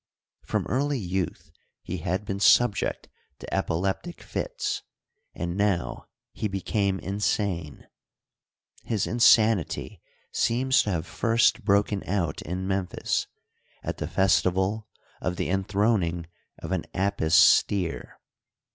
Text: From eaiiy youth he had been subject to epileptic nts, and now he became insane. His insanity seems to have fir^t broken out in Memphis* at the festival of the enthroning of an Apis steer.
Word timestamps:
From 0.41 0.65
eaiiy 0.65 0.99
youth 0.99 1.51
he 1.83 1.97
had 1.97 2.25
been 2.25 2.39
subject 2.39 3.07
to 3.37 3.53
epileptic 3.53 4.17
nts, 4.17 4.81
and 5.35 5.55
now 5.55 6.07
he 6.33 6.47
became 6.47 6.97
insane. 6.97 7.85
His 8.83 9.05
insanity 9.05 10.01
seems 10.31 10.81
to 10.81 10.89
have 10.89 11.05
fir^t 11.05 11.63
broken 11.63 12.01
out 12.07 12.41
in 12.41 12.67
Memphis* 12.67 13.27
at 13.83 13.99
the 13.99 14.07
festival 14.07 14.87
of 15.21 15.35
the 15.35 15.51
enthroning 15.51 16.25
of 16.57 16.71
an 16.71 16.85
Apis 16.95 17.35
steer. 17.35 18.19